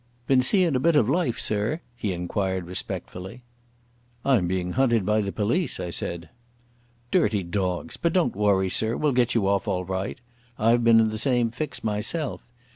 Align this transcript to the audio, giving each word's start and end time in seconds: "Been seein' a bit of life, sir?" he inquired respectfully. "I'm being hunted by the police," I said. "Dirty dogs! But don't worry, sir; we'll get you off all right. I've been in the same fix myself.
"Been 0.25 0.41
seein' 0.41 0.75
a 0.75 0.79
bit 0.79 0.95
of 0.95 1.07
life, 1.07 1.39
sir?" 1.39 1.79
he 1.95 2.11
inquired 2.11 2.65
respectfully. 2.65 3.43
"I'm 4.25 4.47
being 4.47 4.71
hunted 4.71 5.05
by 5.05 5.21
the 5.21 5.31
police," 5.31 5.79
I 5.79 5.91
said. 5.91 6.29
"Dirty 7.11 7.43
dogs! 7.43 7.97
But 7.97 8.13
don't 8.13 8.35
worry, 8.35 8.67
sir; 8.67 8.97
we'll 8.97 9.11
get 9.11 9.35
you 9.35 9.45
off 9.47 9.67
all 9.67 9.85
right. 9.85 10.19
I've 10.57 10.83
been 10.83 10.99
in 10.99 11.09
the 11.11 11.19
same 11.19 11.51
fix 11.51 11.83
myself. 11.83 12.41